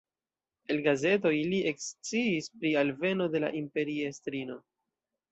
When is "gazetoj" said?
0.85-1.33